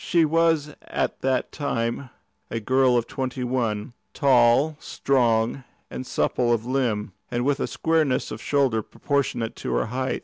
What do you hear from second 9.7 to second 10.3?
her height.